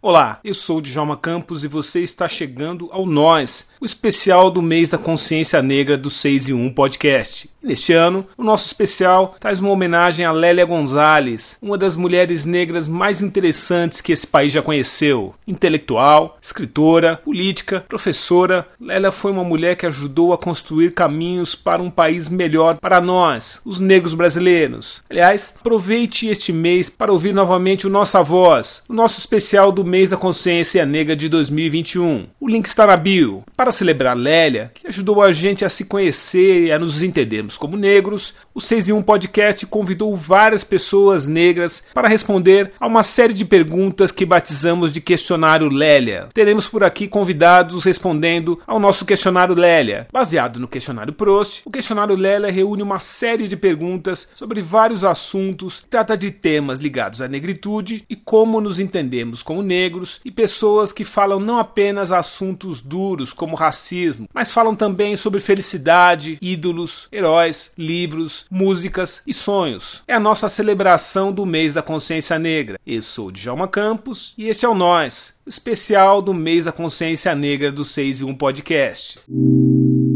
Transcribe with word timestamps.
Olá, 0.00 0.38
eu 0.44 0.54
sou 0.54 0.80
Djalma 0.80 1.16
Campos 1.16 1.64
e 1.64 1.68
você 1.68 2.00
está 2.04 2.28
chegando 2.28 2.88
ao 2.92 3.04
Nós, 3.04 3.70
o 3.80 3.84
especial 3.84 4.48
do 4.48 4.62
mês 4.62 4.90
da 4.90 4.96
consciência 4.96 5.60
negra 5.60 5.98
do 5.98 6.08
6 6.08 6.50
e 6.50 6.52
1 6.52 6.72
podcast. 6.72 7.50
Neste 7.60 7.92
ano, 7.92 8.24
o 8.36 8.44
nosso 8.44 8.66
especial 8.66 9.34
traz 9.40 9.58
uma 9.58 9.70
homenagem 9.70 10.24
a 10.24 10.30
Lélia 10.30 10.64
Gonzalez, 10.64 11.58
uma 11.60 11.76
das 11.76 11.96
mulheres 11.96 12.44
negras 12.44 12.86
mais 12.86 13.20
interessantes 13.20 14.00
que 14.00 14.12
esse 14.12 14.24
país 14.24 14.52
já 14.52 14.62
conheceu. 14.62 15.34
Intelectual, 15.44 16.38
escritora, 16.40 17.16
política, 17.16 17.84
professora, 17.88 18.68
Lélia 18.80 19.10
foi 19.10 19.32
uma 19.32 19.42
mulher 19.42 19.74
que 19.74 19.86
ajudou 19.86 20.32
a 20.32 20.38
construir 20.38 20.92
caminhos 20.92 21.56
para 21.56 21.82
um 21.82 21.90
país 21.90 22.28
melhor 22.28 22.78
para 22.78 23.00
nós, 23.00 23.60
os 23.64 23.80
negros 23.80 24.14
brasileiros. 24.14 25.02
Aliás, 25.10 25.52
aproveite 25.58 26.28
este 26.28 26.52
mês 26.52 26.88
para 26.88 27.12
ouvir 27.12 27.34
novamente 27.34 27.88
o 27.88 27.90
Nossa 27.90 28.22
Voz, 28.22 28.84
o 28.88 28.94
nosso 28.94 29.18
especial 29.18 29.72
do 29.72 29.87
mês 29.88 30.10
da 30.10 30.16
consciência 30.16 30.84
negra 30.84 31.16
de 31.16 31.28
2021. 31.28 32.26
O 32.38 32.46
link 32.46 32.66
está 32.66 32.86
na 32.86 32.96
bio. 32.96 33.42
Para 33.56 33.72
celebrar 33.72 34.16
Lélia, 34.16 34.70
que 34.74 34.86
ajudou 34.86 35.22
a 35.22 35.32
gente 35.32 35.64
a 35.64 35.70
se 35.70 35.86
conhecer 35.86 36.66
e 36.66 36.72
a 36.72 36.78
nos 36.78 37.02
entendermos 37.02 37.56
como 37.56 37.76
negros, 37.76 38.34
o 38.54 38.60
6 38.60 38.90
em 38.90 38.92
1 38.92 39.02
Podcast 39.02 39.66
convidou 39.66 40.14
várias 40.14 40.62
pessoas 40.62 41.26
negras 41.26 41.82
para 41.94 42.08
responder 42.08 42.72
a 42.78 42.86
uma 42.86 43.02
série 43.02 43.32
de 43.32 43.44
perguntas 43.44 44.12
que 44.12 44.26
batizamos 44.26 44.92
de 44.92 45.00
questionário 45.00 45.68
Lélia. 45.70 46.28
Teremos 46.34 46.68
por 46.68 46.84
aqui 46.84 47.08
convidados 47.08 47.84
respondendo 47.84 48.60
ao 48.66 48.78
nosso 48.78 49.06
questionário 49.06 49.54
Lélia. 49.54 50.06
Baseado 50.12 50.60
no 50.60 50.68
questionário 50.68 51.14
Prost, 51.14 51.62
o 51.64 51.70
questionário 51.70 52.14
Lélia 52.14 52.52
reúne 52.52 52.82
uma 52.82 52.98
série 52.98 53.48
de 53.48 53.56
perguntas 53.56 54.28
sobre 54.34 54.60
vários 54.60 55.02
assuntos, 55.02 55.82
trata 55.88 56.16
de 56.16 56.30
temas 56.30 56.78
ligados 56.78 57.22
à 57.22 57.28
negritude 57.28 58.04
e 58.10 58.14
como 58.14 58.60
nos 58.60 58.78
entendemos 58.78 59.42
como 59.42 59.62
negros 59.62 59.77
e 60.24 60.30
pessoas 60.30 60.92
que 60.92 61.04
falam 61.04 61.38
não 61.40 61.58
apenas 61.58 62.12
assuntos 62.12 62.82
duros 62.82 63.32
como 63.32 63.56
racismo, 63.56 64.28
mas 64.32 64.50
falam 64.50 64.74
também 64.74 65.16
sobre 65.16 65.40
felicidade, 65.40 66.38
ídolos, 66.40 67.08
heróis 67.12 67.72
livros, 67.76 68.46
músicas 68.50 69.22
e 69.26 69.32
sonhos. 69.32 70.02
É 70.06 70.14
a 70.14 70.20
nossa 70.20 70.48
celebração 70.48 71.32
do 71.32 71.46
mês 71.46 71.74
da 71.74 71.82
consciência 71.82 72.38
negra. 72.38 72.78
Eu 72.86 73.02
sou 73.02 73.30
Djalma 73.30 73.68
Campos 73.68 74.34
e 74.36 74.48
este 74.48 74.64
é 74.64 74.68
o 74.68 74.74
Nós, 74.74 75.34
especial 75.46 76.20
do 76.20 76.34
mês 76.34 76.64
da 76.64 76.72
consciência 76.72 77.34
negra 77.34 77.70
do 77.70 77.84
6 77.84 78.20
e 78.20 78.24
1 78.24 78.34
podcast. 78.34 79.20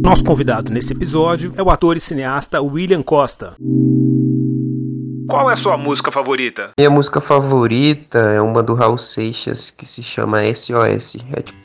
Nosso 0.03 0.25
convidado 0.25 0.73
nesse 0.73 0.93
episódio 0.93 1.53
é 1.57 1.63
o 1.63 1.71
ator 1.71 1.97
e 1.97 2.01
cineasta 2.01 2.61
William 2.61 3.03
Costa. 3.03 3.57
Qual 5.29 5.51
é 5.51 5.53
a 5.53 5.57
sua 5.57 5.77
música 5.77 6.11
favorita? 6.11 6.71
Minha 6.79 6.91
música 6.91 7.21
favorita 7.21 8.19
é 8.19 8.41
uma 8.41 8.63
do 8.63 8.75
Raul 8.75 8.99
Seixas 8.99 9.71
que 9.71 9.87
se 9.87 10.03
chama 10.03 10.43
SOS. 10.55 11.25
É 11.35 11.41
tipo 11.41 11.62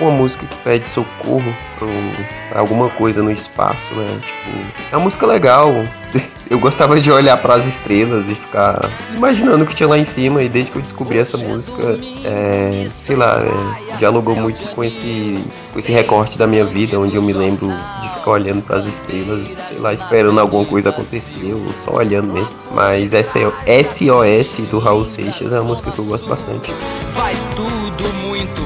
uma 0.00 0.10
música 0.10 0.46
que 0.46 0.56
pede 0.58 0.88
socorro 0.88 1.54
pra 2.48 2.60
alguma 2.60 2.88
coisa 2.90 3.22
no 3.22 3.30
espaço, 3.30 3.94
né? 3.94 4.20
Tipo, 4.22 4.84
é 4.92 4.96
uma 4.96 5.04
música 5.04 5.26
legal. 5.26 5.72
Eu 6.50 6.58
gostava 6.58 6.98
de 6.98 7.12
olhar 7.12 7.36
para 7.36 7.56
as 7.56 7.66
estrelas 7.66 8.26
e 8.30 8.34
ficar 8.34 8.90
imaginando 9.14 9.64
o 9.64 9.66
que 9.66 9.74
tinha 9.74 9.86
lá 9.86 9.98
em 9.98 10.04
cima. 10.06 10.42
E 10.42 10.48
desde 10.48 10.72
que 10.72 10.78
eu 10.78 10.82
descobri 10.82 11.18
essa 11.18 11.36
música, 11.36 11.98
é, 12.24 12.88
sei 12.88 13.16
lá, 13.16 13.42
é, 13.42 13.96
dialogou 13.98 14.34
muito 14.34 14.64
com 14.74 14.82
esse, 14.82 15.44
com 15.74 15.78
esse 15.78 15.92
recorte 15.92 16.38
da 16.38 16.46
minha 16.46 16.64
vida, 16.64 16.98
onde 16.98 17.16
eu 17.16 17.22
me 17.22 17.34
lembro 17.34 17.68
de 18.00 18.08
ficar 18.14 18.30
olhando 18.30 18.62
para 18.62 18.78
as 18.78 18.86
estrelas, 18.86 19.54
sei 19.68 19.78
lá, 19.80 19.92
esperando 19.92 20.40
alguma 20.40 20.64
coisa 20.64 20.88
acontecer, 20.88 21.52
ou 21.52 21.70
só 21.74 21.96
olhando 21.96 22.32
mesmo. 22.32 22.54
Mas 22.72 23.10
SOS 23.10 24.68
do 24.68 24.78
Raul 24.78 25.04
Seixas 25.04 25.52
é 25.52 25.60
uma 25.60 25.68
música 25.68 25.90
que 25.90 25.98
eu 25.98 26.04
gosto 26.06 26.26
bastante. 26.26 26.72
Vai 27.14 27.36
tudo 27.54 28.08
muito 28.26 28.62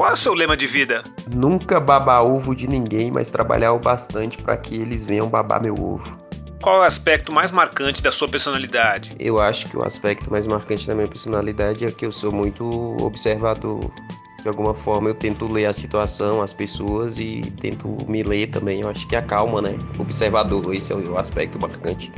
qual 0.00 0.08
é 0.08 0.14
o 0.14 0.16
seu 0.16 0.32
lema 0.32 0.56
de 0.56 0.66
vida? 0.66 1.04
Nunca 1.30 1.78
babar 1.78 2.24
ovo 2.24 2.56
de 2.56 2.66
ninguém, 2.66 3.10
mas 3.10 3.28
trabalhar 3.28 3.74
o 3.74 3.78
bastante 3.78 4.38
para 4.38 4.56
que 4.56 4.74
eles 4.74 5.04
venham 5.04 5.28
babar 5.28 5.60
meu 5.60 5.74
ovo. 5.74 6.18
Qual 6.62 6.76
é 6.76 6.78
o 6.78 6.82
aspecto 6.84 7.30
mais 7.30 7.52
marcante 7.52 8.02
da 8.02 8.10
sua 8.10 8.26
personalidade? 8.26 9.14
Eu 9.18 9.38
acho 9.38 9.68
que 9.68 9.76
o 9.76 9.84
aspecto 9.84 10.30
mais 10.30 10.46
marcante 10.46 10.86
da 10.86 10.94
minha 10.94 11.06
personalidade 11.06 11.84
é 11.84 11.90
que 11.90 12.06
eu 12.06 12.12
sou 12.12 12.32
muito 12.32 12.64
observador. 13.04 13.92
De 14.40 14.48
alguma 14.48 14.72
forma 14.72 15.10
eu 15.10 15.14
tento 15.14 15.46
ler 15.46 15.66
a 15.66 15.72
situação, 15.74 16.40
as 16.40 16.54
pessoas 16.54 17.18
e 17.18 17.42
tento 17.60 17.86
me 18.08 18.22
ler 18.22 18.46
também. 18.46 18.80
Eu 18.80 18.88
acho 18.88 19.06
que 19.06 19.14
a 19.14 19.20
calma, 19.20 19.60
né? 19.60 19.78
Observador, 19.98 20.74
esse 20.74 20.94
é 20.94 20.96
o 20.96 21.18
aspecto 21.18 21.60
marcante. 21.60 22.10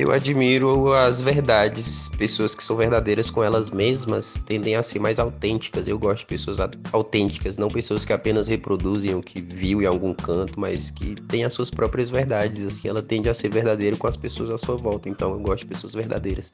Eu 0.00 0.10
admiro 0.12 0.94
as 0.94 1.20
verdades. 1.20 2.08
Pessoas 2.16 2.54
que 2.54 2.64
são 2.64 2.74
verdadeiras 2.74 3.28
com 3.28 3.44
elas 3.44 3.70
mesmas 3.70 4.42
tendem 4.46 4.74
a 4.74 4.82
ser 4.82 4.98
mais 4.98 5.18
autênticas. 5.18 5.86
Eu 5.88 5.98
gosto 5.98 6.20
de 6.20 6.26
pessoas 6.26 6.56
autênticas, 6.90 7.58
não 7.58 7.68
pessoas 7.68 8.02
que 8.06 8.10
apenas 8.14 8.48
reproduzem 8.48 9.14
o 9.14 9.22
que 9.22 9.42
viu 9.42 9.82
em 9.82 9.84
algum 9.84 10.14
canto, 10.14 10.58
mas 10.58 10.90
que 10.90 11.16
têm 11.28 11.44
as 11.44 11.52
suas 11.52 11.68
próprias 11.68 12.08
verdades. 12.08 12.62
Assim, 12.62 12.88
ela 12.88 13.02
tende 13.02 13.28
a 13.28 13.34
ser 13.34 13.50
verdadeira 13.50 13.94
com 13.94 14.06
as 14.06 14.16
pessoas 14.16 14.48
à 14.48 14.56
sua 14.56 14.74
volta. 14.74 15.06
Então, 15.06 15.32
eu 15.32 15.38
gosto 15.38 15.64
de 15.64 15.66
pessoas 15.66 15.92
verdadeiras. 15.92 16.50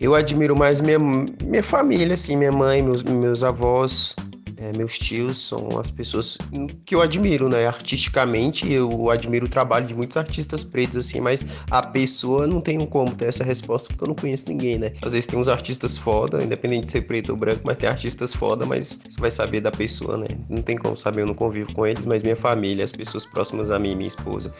Eu 0.00 0.14
admiro 0.14 0.56
mais 0.56 0.80
minha, 0.80 0.98
minha 0.98 1.62
família, 1.62 2.14
assim, 2.14 2.38
minha 2.38 2.52
mãe, 2.52 2.80
meus, 2.80 3.02
meus 3.02 3.44
avós, 3.44 4.16
é, 4.60 4.76
meus 4.76 4.98
tios 4.98 5.46
são 5.46 5.78
as 5.78 5.90
pessoas 5.90 6.36
que 6.84 6.94
eu 6.94 7.00
admiro, 7.00 7.48
né? 7.48 7.66
Artisticamente, 7.66 8.70
eu 8.70 9.08
admiro 9.10 9.46
o 9.46 9.48
trabalho 9.48 9.86
de 9.86 9.94
muitos 9.94 10.16
artistas 10.16 10.64
pretos, 10.64 10.96
assim, 10.96 11.20
mas 11.20 11.64
a 11.70 11.82
pessoa 11.82 12.46
não 12.46 12.60
tenho 12.60 12.86
como 12.86 13.14
ter 13.14 13.26
essa 13.26 13.44
resposta 13.44 13.88
porque 13.88 14.02
eu 14.02 14.08
não 14.08 14.14
conheço 14.14 14.48
ninguém, 14.48 14.78
né? 14.78 14.92
Às 15.00 15.12
vezes 15.12 15.26
tem 15.26 15.38
uns 15.38 15.48
artistas 15.48 15.96
foda, 15.96 16.42
independente 16.42 16.86
de 16.86 16.90
ser 16.90 17.02
preto 17.02 17.30
ou 17.30 17.36
branco, 17.36 17.60
mas 17.64 17.76
tem 17.76 17.88
artistas 17.88 18.34
foda, 18.34 18.66
mas 18.66 19.00
você 19.08 19.20
vai 19.20 19.30
saber 19.30 19.60
da 19.60 19.70
pessoa, 19.70 20.16
né? 20.18 20.26
Não 20.48 20.60
tem 20.60 20.76
como 20.76 20.96
saber, 20.96 21.22
eu 21.22 21.26
não 21.26 21.34
convivo 21.34 21.72
com 21.72 21.86
eles, 21.86 22.04
mas 22.04 22.22
minha 22.22 22.36
família, 22.36 22.84
as 22.84 22.92
pessoas 22.92 23.24
próximas 23.24 23.70
a 23.70 23.78
mim, 23.78 23.94
minha 23.94 24.08
esposa, 24.08 24.52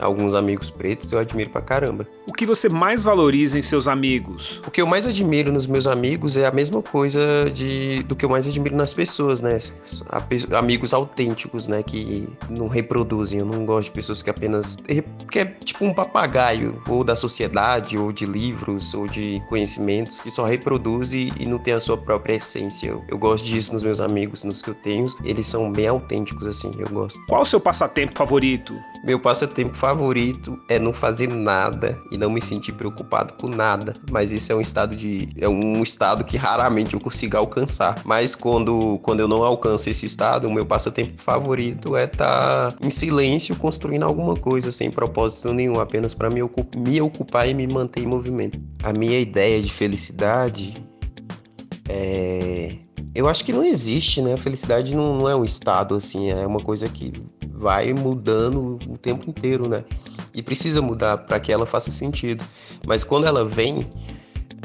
alguns 0.00 0.34
amigos 0.34 0.70
pretos, 0.70 1.10
eu 1.10 1.18
admiro 1.18 1.50
pra 1.50 1.62
caramba. 1.62 2.06
O 2.26 2.32
que 2.32 2.44
você 2.44 2.68
mais 2.68 3.02
valoriza 3.02 3.58
em 3.58 3.62
seus 3.62 3.88
amigos? 3.88 4.60
O 4.66 4.70
que 4.70 4.82
eu 4.82 4.86
mais 4.86 5.06
admiro 5.06 5.50
nos 5.50 5.66
meus 5.66 5.86
amigos 5.86 6.36
é 6.36 6.46
a 6.46 6.52
mesma 6.52 6.82
coisa 6.82 7.50
de, 7.50 8.02
do 8.02 8.14
que 8.14 8.24
eu 8.24 8.28
mais 8.28 8.46
admiro 8.46 8.76
nas 8.76 8.92
pessoas 8.92 9.37
pessoas, 9.40 10.48
né? 10.50 10.58
Amigos 10.58 10.92
autênticos, 10.92 11.68
né? 11.68 11.82
Que 11.82 12.28
não 12.48 12.68
reproduzem. 12.68 13.40
Eu 13.40 13.46
não 13.46 13.64
gosto 13.64 13.88
de 13.88 13.94
pessoas 13.94 14.22
que 14.22 14.30
apenas. 14.30 14.76
que 15.30 15.38
é 15.38 15.44
tipo 15.44 15.84
um 15.84 15.94
papagaio, 15.94 16.82
ou 16.88 17.04
da 17.04 17.14
sociedade, 17.14 17.98
ou 17.98 18.12
de 18.12 18.26
livros, 18.26 18.94
ou 18.94 19.06
de 19.06 19.42
conhecimentos, 19.48 20.20
que 20.20 20.30
só 20.30 20.44
reproduzem 20.44 21.32
e 21.38 21.46
não 21.46 21.58
tem 21.58 21.74
a 21.74 21.80
sua 21.80 21.96
própria 21.96 22.34
essência. 22.34 22.88
Eu, 22.88 23.04
eu 23.08 23.18
gosto 23.18 23.44
disso 23.44 23.72
nos 23.72 23.82
meus 23.82 24.00
amigos, 24.00 24.44
nos 24.44 24.62
que 24.62 24.70
eu 24.70 24.74
tenho. 24.74 25.06
Eles 25.24 25.46
são 25.46 25.70
bem 25.70 25.86
autênticos, 25.86 26.46
assim, 26.46 26.74
eu 26.78 26.88
gosto. 26.88 27.18
Qual 27.28 27.42
o 27.42 27.46
seu 27.46 27.60
passatempo 27.60 28.16
favorito? 28.16 28.74
Meu 29.04 29.20
passatempo 29.20 29.76
favorito 29.76 30.58
é 30.68 30.78
não 30.78 30.92
fazer 30.92 31.28
nada 31.28 32.00
e 32.10 32.18
não 32.18 32.30
me 32.30 32.42
sentir 32.42 32.72
preocupado 32.72 33.34
com 33.34 33.48
nada. 33.48 33.96
Mas 34.10 34.32
isso 34.32 34.52
é 34.52 34.54
um 34.54 34.60
estado 34.60 34.96
de. 34.96 35.28
é 35.38 35.48
um 35.48 35.82
estado 35.82 36.24
que 36.24 36.36
raramente 36.36 36.94
eu 36.94 37.00
consigo 37.00 37.36
alcançar. 37.36 38.00
Mas 38.04 38.34
quando, 38.34 38.98
quando 39.02 39.20
eu 39.20 39.27
não 39.28 39.44
alcanço 39.44 39.90
esse 39.90 40.06
estado, 40.06 40.48
o 40.48 40.52
meu 40.52 40.66
passatempo 40.66 41.20
favorito 41.20 41.94
é 41.96 42.04
estar 42.04 42.72
tá 42.72 42.86
em 42.86 42.90
silêncio 42.90 43.54
construindo 43.56 44.02
alguma 44.02 44.34
coisa 44.34 44.72
sem 44.72 44.90
propósito 44.90 45.52
nenhum, 45.52 45.78
apenas 45.78 46.14
para 46.14 46.30
me, 46.30 46.42
ocup 46.42 46.76
me 46.76 47.00
ocupar 47.00 47.48
e 47.48 47.54
me 47.54 47.66
manter 47.66 48.02
em 48.02 48.06
movimento. 48.06 48.58
A 48.82 48.92
minha 48.92 49.20
ideia 49.20 49.60
de 49.60 49.72
felicidade 49.72 50.74
é. 51.88 52.76
Eu 53.14 53.26
acho 53.26 53.44
que 53.44 53.52
não 53.52 53.64
existe, 53.64 54.22
né? 54.22 54.34
A 54.34 54.36
felicidade 54.36 54.94
não, 54.94 55.18
não 55.18 55.28
é 55.28 55.34
um 55.34 55.44
estado 55.44 55.94
assim, 55.94 56.30
é 56.30 56.46
uma 56.46 56.60
coisa 56.60 56.88
que 56.88 57.12
vai 57.52 57.92
mudando 57.92 58.78
o 58.88 58.96
tempo 58.96 59.28
inteiro, 59.28 59.68
né? 59.68 59.84
E 60.32 60.42
precisa 60.42 60.80
mudar 60.80 61.18
para 61.18 61.40
que 61.40 61.52
ela 61.52 61.66
faça 61.66 61.90
sentido. 61.90 62.44
Mas 62.86 63.02
quando 63.02 63.26
ela 63.26 63.44
vem, 63.44 63.84